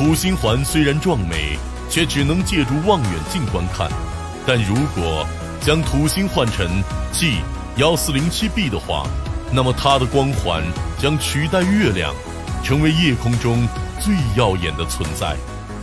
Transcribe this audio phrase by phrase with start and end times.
[0.00, 1.58] 土星环虽然壮美，
[1.90, 3.86] 却只能借助望远镜观看。
[4.46, 5.26] 但如果
[5.60, 7.42] 将土星换成 G
[7.76, 9.06] 幺四零七 b 的话，
[9.52, 10.64] 那么它的光环
[10.98, 12.14] 将取代月亮，
[12.64, 13.68] 成为夜空中
[14.00, 15.36] 最耀眼的存在，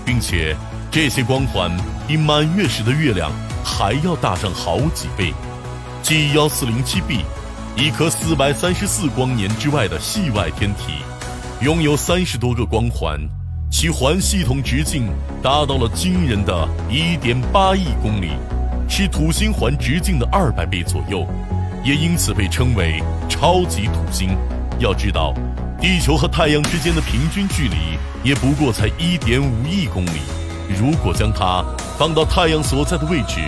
[0.03, 0.57] 并且
[0.89, 1.69] 这些光环
[2.07, 3.31] 比满月时的月亮
[3.63, 5.31] 还要大上好几倍。
[6.01, 7.19] G 幺四零七 b，
[7.75, 11.03] 一颗四百三十四光年之外的系外天体，
[11.61, 13.19] 拥有三十多个光环，
[13.69, 15.07] 其环系统直径
[15.43, 18.31] 达到了惊人的一点八亿公里。
[18.89, 21.27] 是土星环直径的二百倍左右，
[21.83, 24.29] 也因此被称为超级土星。
[24.79, 25.33] 要知道，
[25.79, 27.75] 地球和太阳之间的平均距离
[28.23, 30.21] 也不过才一点五亿公里。
[30.79, 31.63] 如果将它
[31.99, 33.41] 放到太阳所在的位置，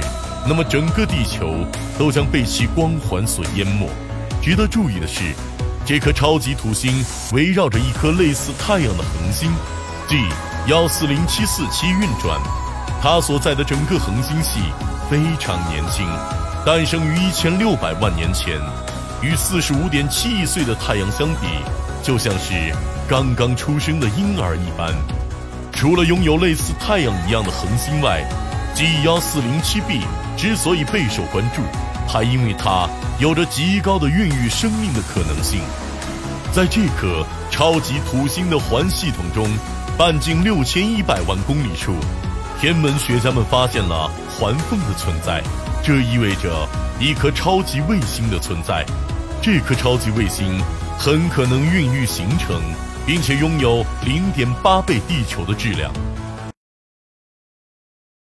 [0.48, 1.66] 那么整个地球
[1.98, 3.88] 都将被其光环所淹没。
[4.41, 5.34] 值得注意的是，
[5.86, 9.49] 这颗超级土星围绕着一颗类似太阳的恒星
[10.09, 10.16] G
[10.66, 12.41] 幺四零七四七运转，
[12.99, 14.60] 它所在的整个恒星系。
[15.07, 16.04] 非常年轻，
[16.65, 18.60] 诞生于一千六百万年前，
[19.21, 21.46] 与四十五点七亿岁的太阳相比，
[22.02, 22.74] 就像是
[23.07, 24.91] 刚刚出生的婴儿一般。
[25.71, 28.24] 除了拥有类似太阳一样的恒星外
[28.74, 30.02] ，G 幺四零七 b
[30.35, 31.62] 之所以备受关注，
[32.07, 35.62] 还因为它有着极高的孕育生命的可能性。
[36.52, 39.48] 在这颗超级土星的环系统中，
[39.98, 41.96] 半径六千一百万公里处。
[42.60, 45.42] 天文学家们发现了环缝的存在，
[45.84, 46.68] 这意味着
[47.00, 48.84] 一颗超级卫星的存在。
[49.42, 50.60] 这颗超级卫星
[50.98, 52.62] 很可能孕育形成，
[53.05, 55.94] 并且拥有零点八倍地球的质量。